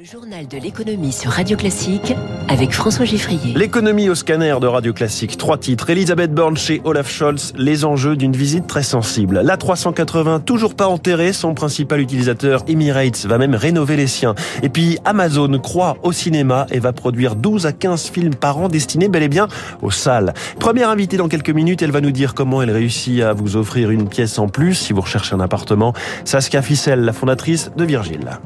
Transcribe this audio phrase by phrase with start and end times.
[0.00, 2.14] Le journal de l'économie sur Radio Classique
[2.48, 3.52] avec François Giffrier.
[3.54, 5.36] L'économie au scanner de Radio Classique.
[5.36, 5.90] Trois titres.
[5.90, 7.52] Elisabeth Borne chez Olaf Scholz.
[7.58, 9.40] Les enjeux d'une visite très sensible.
[9.44, 11.34] La 380 toujours pas enterrée.
[11.34, 14.34] Son principal utilisateur Emirates va même rénover les siens.
[14.62, 18.68] Et puis Amazon croit au cinéma et va produire 12 à 15 films par an
[18.68, 19.48] destinés bel et bien
[19.82, 20.32] aux salles.
[20.58, 21.82] Première invitée dans quelques minutes.
[21.82, 24.94] Elle va nous dire comment elle réussit à vous offrir une pièce en plus si
[24.94, 25.92] vous recherchez un appartement.
[26.24, 28.38] Saskia Fissel, la fondatrice de Virgile.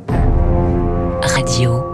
[1.27, 1.94] Radio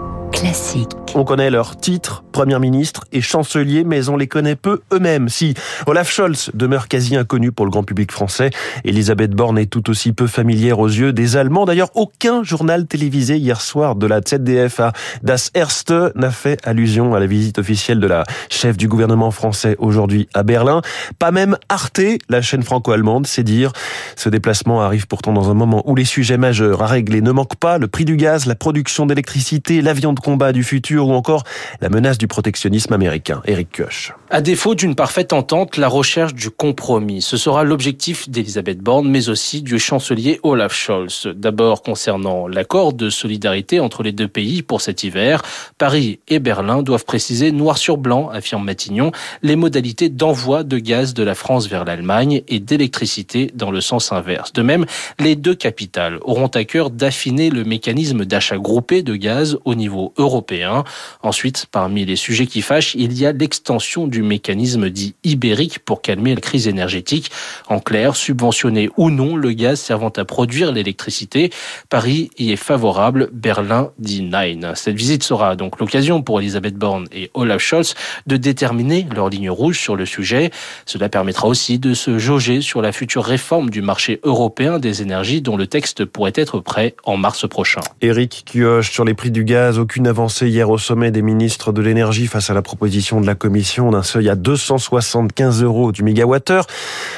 [1.13, 5.29] On connaît leurs titres, Premier ministre et chancelier, mais on les connaît peu eux-mêmes.
[5.29, 5.53] Si
[5.85, 8.49] Olaf Scholz demeure quasi inconnu pour le grand public français,
[8.83, 11.65] Elisabeth Borne est tout aussi peu familière aux yeux des Allemands.
[11.65, 17.13] D'ailleurs, aucun journal télévisé hier soir de la ZDF à Das Erste n'a fait allusion
[17.13, 20.81] à la visite officielle de la chef du gouvernement français aujourd'hui à Berlin.
[21.19, 23.73] Pas même Arte, la chaîne franco-allemande, c'est dire.
[24.15, 27.57] Ce déplacement arrive pourtant dans un moment où les sujets majeurs à régler ne manquent
[27.57, 31.43] pas, le prix du gaz, la production d'électricité, l'avion de combat du futur ou encore
[31.81, 33.41] la menace du protectionnisme américain.
[33.45, 34.13] Eric Koch.
[34.33, 37.21] À défaut d'une parfaite entente, la recherche du compromis.
[37.21, 41.27] Ce sera l'objectif d'Elisabeth Borne, mais aussi du chancelier Olaf Scholz.
[41.35, 45.41] D'abord concernant l'accord de solidarité entre les deux pays pour cet hiver,
[45.77, 49.11] Paris et Berlin doivent préciser noir sur blanc, affirme Matignon,
[49.43, 54.13] les modalités d'envoi de gaz de la France vers l'Allemagne et d'électricité dans le sens
[54.13, 54.53] inverse.
[54.53, 54.85] De même,
[55.19, 60.13] les deux capitales auront à cœur d'affiner le mécanisme d'achat groupé de gaz au niveau
[60.15, 60.85] européen.
[61.21, 66.01] Ensuite, parmi les sujets qui fâchent, il y a l'extension du mécanisme dit ibérique pour
[66.01, 67.31] calmer la crise énergétique.
[67.67, 71.51] En clair, subventionner ou non le gaz servant à produire l'électricité.
[71.89, 74.73] Paris y est favorable, Berlin dit nein.
[74.75, 77.95] Cette visite sera donc l'occasion pour Elisabeth Borne et Olaf Scholz
[78.27, 80.51] de déterminer leur ligne rouge sur le sujet.
[80.85, 85.41] Cela permettra aussi de se jauger sur la future réforme du marché européen des énergies
[85.41, 87.81] dont le texte pourrait être prêt en mars prochain.
[88.01, 91.81] Éric Kioche sur les prix du gaz, aucune avancée hier au sommet des ministres de
[91.81, 96.67] l'énergie face à la proposition de la commission d'un seuil à 275 euros du mégawattheure.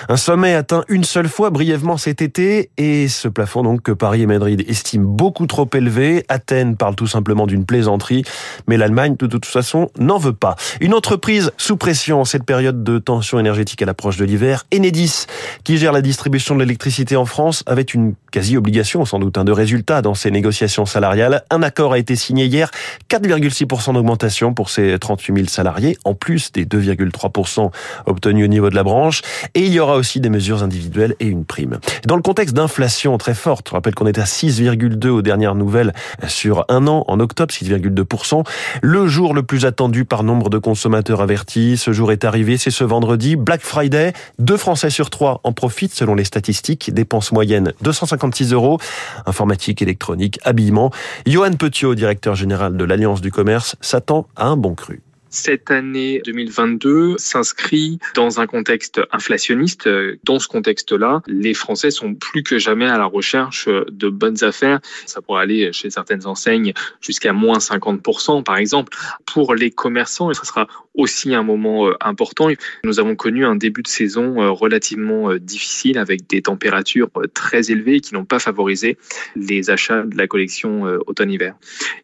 [0.09, 4.21] Un sommet atteint une seule fois brièvement cet été et ce plafond donc que Paris
[4.21, 6.23] et Madrid estiment beaucoup trop élevé.
[6.29, 8.23] Athènes parle tout simplement d'une plaisanterie,
[8.67, 10.55] mais l'Allemagne de toute façon n'en veut pas.
[10.79, 15.25] Une entreprise sous pression en cette période de tension énergétique à l'approche de l'hiver, Enedis,
[15.65, 20.03] qui gère la distribution de l'électricité en France, avait une quasi-obligation sans doute de résultat
[20.03, 21.43] dans ses négociations salariales.
[21.49, 22.69] Un accord a été signé hier,
[23.09, 27.71] 4,6% d'augmentation pour ses 38 000 salariés, en plus des 2,3%
[28.05, 29.21] obtenus au niveau de la branche.
[29.53, 31.79] Et il y aura aussi des mesures individuelles et une prime.
[32.05, 35.93] Dans le contexte d'inflation très forte, je rappelle qu'on est à 6,2 aux dernières nouvelles
[36.27, 38.43] sur un an, en octobre, 6,2%.
[38.81, 42.71] Le jour le plus attendu par nombre de consommateurs avertis, ce jour est arrivé, c'est
[42.71, 44.13] ce vendredi, Black Friday.
[44.39, 46.93] Deux Français sur trois en profitent selon les statistiques.
[46.93, 48.79] Dépenses moyennes 256 euros.
[49.25, 50.91] Informatique, électronique, habillement.
[51.25, 55.01] Johan Petiot, directeur général de l'Alliance du commerce, s'attend à un bon cru
[55.33, 59.89] cette année 2022 s'inscrit dans un contexte inflationniste.
[60.23, 64.79] Dans ce contexte-là, les Français sont plus que jamais à la recherche de bonnes affaires.
[65.07, 68.95] Ça pourrait aller chez certaines enseignes jusqu'à moins 50% par exemple.
[69.25, 72.49] Pour les commerçants, et ce sera aussi un moment important.
[72.83, 78.13] Nous avons connu un début de saison relativement difficile avec des températures très élevées qui
[78.13, 78.99] n'ont pas favorisé
[79.35, 81.55] les achats de la collection automne-hiver.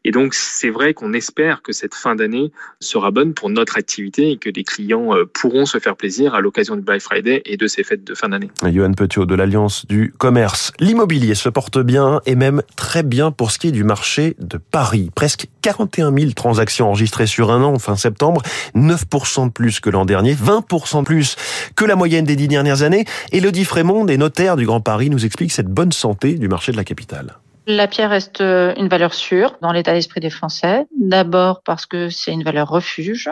[0.04, 4.31] Et donc, c'est vrai qu'on espère que cette fin d'année sera bonne pour notre activité
[4.31, 7.57] et que les clients euh, pourront se faire plaisir à l'occasion du Black Friday et
[7.57, 8.50] de ces fêtes de fin d'année.
[8.63, 10.72] Johan Petiot de l'Alliance du commerce.
[10.80, 14.57] L'immobilier se porte bien et même très bien pour ce qui est du marché de
[14.57, 15.12] Paris.
[15.13, 18.41] Presque 41 000 transactions enregistrées sur un an fin septembre,
[18.75, 21.36] 9% de plus que l'an dernier, 20% de plus
[21.75, 23.06] que la moyenne des dix dernières années.
[23.31, 26.78] Elodie Frémond, des notaires du Grand Paris, nous explique cette bonne santé du marché de
[26.78, 27.38] la capitale.
[27.72, 30.88] La pierre reste une valeur sûre dans l'état d'esprit des Français.
[30.97, 33.30] D'abord parce que c'est une valeur refuge.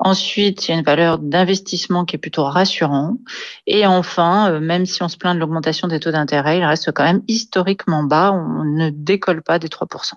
[0.00, 3.18] Ensuite, c'est une valeur d'investissement qui est plutôt rassurant.
[3.68, 6.90] Et enfin, euh, même si on se plaint de l'augmentation des taux d'intérêt, il reste
[6.90, 8.32] quand même historiquement bas.
[8.32, 10.14] On ne décolle pas des 3%.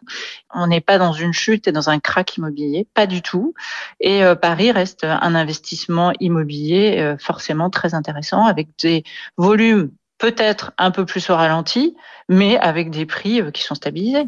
[0.55, 3.53] On n'est pas dans une chute et dans un crack immobilier, pas du tout.
[3.99, 9.03] Et euh, Paris reste un investissement immobilier euh, forcément très intéressant avec des
[9.37, 9.91] volumes
[10.21, 11.97] peut-être un peu plus au ralenti,
[12.29, 14.27] mais avec des prix euh, qui sont stabilisés.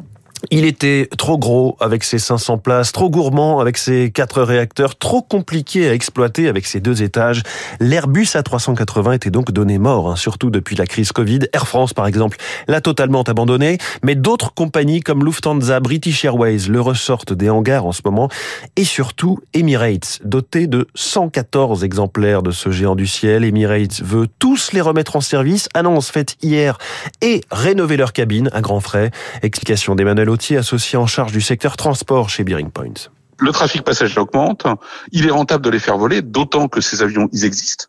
[0.52, 5.22] Il était trop gros avec ses 500 places, trop gourmand avec ses quatre réacteurs, trop
[5.22, 7.44] compliqué à exploiter avec ses deux étages.
[7.80, 11.40] L'Airbus A380 était donc donné mort, hein, surtout depuis la crise Covid.
[11.54, 12.38] Air France, par exemple,
[12.68, 17.94] l'a totalement abandonné, mais d'autres compagnies comme Lufthansa, British Airways le ressortent des hangars en
[17.94, 18.28] ce moment,
[18.76, 23.46] et surtout Emirates, doté de 114 exemplaires de ce géant du ciel.
[23.46, 26.78] Emirates veut tous les remettre en service, annonce faite hier,
[27.22, 29.12] et rénover leur cabine à grands frais.
[29.42, 32.94] Explication d'Emmanuel Associé en charge du secteur transport chez Bearing Point.
[33.40, 34.66] Le trafic passager augmente.
[35.12, 37.86] Il est rentable de les faire voler, d'autant que ces avions, ils existent.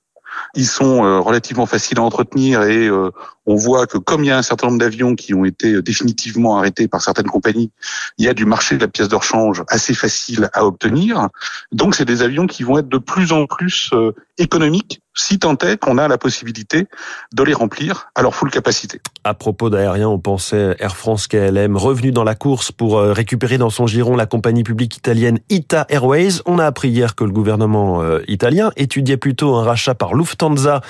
[0.55, 3.11] Ils sont euh, relativement faciles à entretenir et euh,
[3.47, 6.59] on voit que comme il y a un certain nombre d'avions qui ont été définitivement
[6.59, 7.71] arrêtés par certaines compagnies,
[8.19, 11.29] il y a du marché de la pièce de rechange assez facile à obtenir.
[11.73, 15.57] Donc c'est des avions qui vont être de plus en plus euh, économiques si tant
[15.59, 16.87] est qu'on a la possibilité
[17.33, 19.01] de les remplir à leur full capacité.
[19.23, 23.59] À propos d'aérien, on pensait Air France KLM revenu dans la course pour euh, récupérer
[23.59, 26.41] dans son giron la compagnie publique italienne Ita Airways.
[26.47, 30.81] On a appris hier que le gouvernement euh, italien étudiait plutôt un rachat par Lufthansa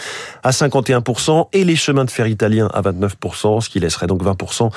[0.43, 4.71] à 51% et les chemins de fer italiens à 29%, ce qui laisserait donc 20%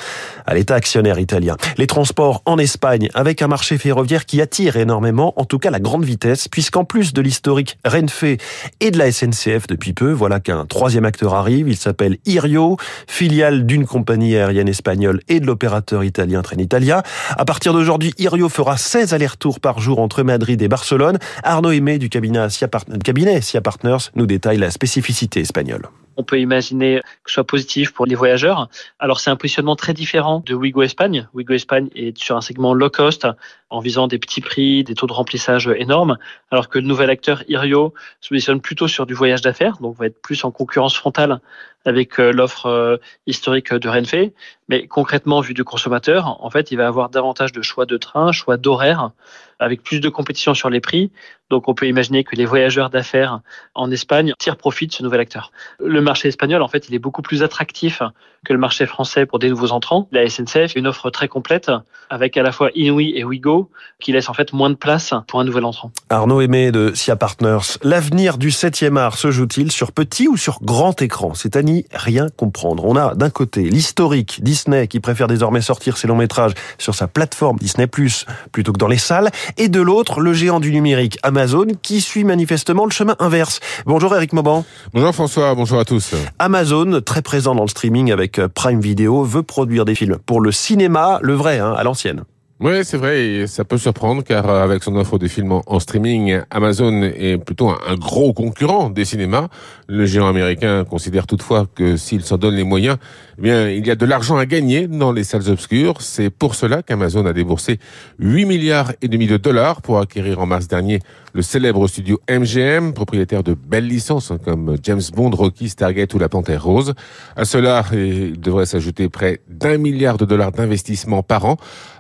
[0.46, 1.56] à l'État actionnaire italien.
[1.78, 5.80] Les transports en Espagne avec un marché ferroviaire qui attire énormément, en tout cas la
[5.80, 9.37] grande vitesse, puisqu'en plus de l'historique Renfe et de la SNCF,
[9.68, 10.12] Depuis peu.
[10.12, 11.70] Voilà qu'un troisième acteur arrive.
[11.70, 17.04] Il s'appelle Irio, filiale d'une compagnie aérienne espagnole et de l'opérateur italien Trenitalia.
[17.30, 21.20] À partir d'aujourd'hui, Irio fera 16 allers-retours par jour entre Madrid et Barcelone.
[21.44, 25.84] Arnaud Aimé du cabinet Sia Partners nous détaille la spécificité espagnole
[26.18, 28.70] on peut imaginer que ce soit positif pour les voyageurs.
[29.00, 31.28] Alors c'est un positionnement très différent de Wigo Espagne.
[31.34, 33.28] Wigo Espagne est sur un segment low cost
[33.70, 36.18] en visant des petits prix, des taux de remplissage énormes,
[36.52, 40.08] alors que le nouvel acteur Irio se positionne plutôt sur du voyage d'affaires, donc va
[40.08, 41.42] être plus en concurrence frontale
[41.86, 42.98] avec euh, l'offre euh,
[43.28, 44.32] historique de Renfe.
[44.70, 48.32] Mais concrètement, vu du consommateur, en fait, il va avoir davantage de choix de train,
[48.32, 49.12] choix d'horaire,
[49.60, 51.12] avec plus de compétition sur les prix.
[51.50, 53.40] Donc, on peut imaginer que les voyageurs d'affaires
[53.74, 55.52] en Espagne tirent profit de ce nouvel acteur.
[55.80, 58.02] Le marché espagnol, en fait, il est beaucoup plus attractif
[58.46, 60.08] que le marché français pour des nouveaux entrants.
[60.12, 61.72] La SNCF une offre très complète
[62.10, 63.70] avec à la fois Inouï et Ouigo
[64.00, 65.92] qui laisse en fait moins de place pour un nouvel entrant.
[66.10, 67.78] Arnaud Aimé de SIA Partners.
[67.84, 71.34] L'avenir du 7e art se joue-t-il sur petit ou sur grand écran?
[71.34, 72.86] C'est à ni rien comprendre.
[72.86, 77.08] On a d'un côté l'historique Disney qui préfère désormais sortir ses longs métrages sur sa
[77.08, 81.68] plateforme Disney plutôt que dans les salles et de l'autre le géant du numérique Amazon
[81.82, 83.60] qui suit manifestement le chemin inverse.
[83.86, 84.66] Bonjour Eric Mauban.
[84.94, 86.14] Bonjour François, bonjour à tous.
[86.40, 90.52] Amazon, très présent dans le streaming avec Prime Video, veut produire des films pour le
[90.52, 92.24] cinéma, le vrai, hein, à l'ancienne.
[92.60, 96.42] Oui, c'est vrai, ça peut surprendre car euh, avec son offre de films en streaming,
[96.50, 99.50] Amazon est plutôt un, gros concurrent des cinémas.
[99.88, 102.98] Le géant américain considère toutefois que s'il s'en donne les moyens,
[103.38, 106.02] eh bien, il y a de l'argent à gagner dans les salles obscures.
[106.02, 107.78] C'est pour cela qu'Amazon a déboursé
[108.18, 111.00] 8 milliards et demi de dollars pour acquérir en mars dernier
[111.34, 116.18] le célèbre studio MGM, propriétaire de belles licences hein, comme James Bond, Rocky, Stargate ou
[116.18, 116.96] La Panthère Rose.
[117.36, 121.58] À cela, il devrait s'ajouter près d'un milliard de dollars d'investissement par an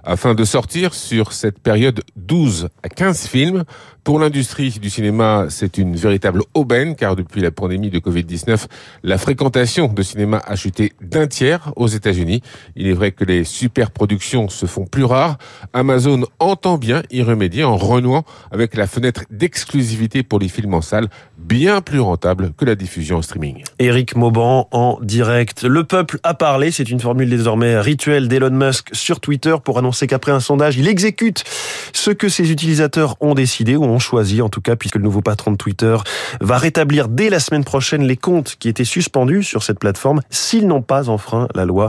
[0.07, 3.63] afin de sortir sur cette période 12 à 15 films.
[4.07, 8.67] Pour l'industrie du cinéma, c'est une véritable aubaine car depuis la pandémie de Covid-19,
[9.03, 12.41] la fréquentation de cinéma a chuté d'un tiers aux États-Unis.
[12.77, 15.37] Il est vrai que les superproductions se font plus rares.
[15.73, 20.81] Amazon entend bien y remédier en renouant avec la fenêtre d'exclusivité pour les films en
[20.81, 23.61] salle, bien plus rentable que la diffusion en streaming.
[23.77, 25.63] Eric Mauban en direct.
[25.63, 30.07] Le peuple a parlé, c'est une formule désormais rituelle d'Elon Musk sur Twitter pour annoncer
[30.07, 31.43] qu'après un sondage, il exécute
[31.91, 35.21] ce que ses utilisateurs ont décidé ou ont choisi, en tout cas, puisque le nouveau
[35.21, 35.97] patron de Twitter
[36.41, 40.67] va rétablir dès la semaine prochaine les comptes qui étaient suspendus sur cette plateforme s'ils
[40.67, 41.87] n'ont pas enfreint la loi.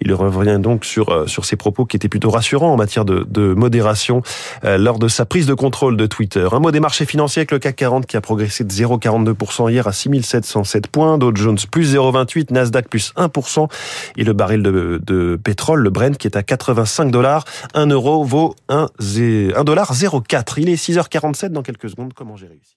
[0.00, 3.26] Il revient donc sur, euh, sur ses propos qui étaient plutôt rassurants en matière de,
[3.28, 4.22] de modération
[4.64, 6.46] euh, lors de sa prise de contrôle de Twitter.
[6.52, 9.86] Un mot des marchés financiers avec le CAC 40 qui a progressé de 0,42% hier
[9.86, 13.68] à 6707 points, Dow Jones plus 0,28, Nasdaq plus 1%
[14.16, 17.44] et le baril de, pétrole, le Brent qui est à 85 dollars,
[17.74, 20.54] 1 euro vaut 1, 1 dollar 0,4.
[20.58, 22.14] Il est 6h47 dans quelques secondes.
[22.14, 22.76] Comment j'ai réussi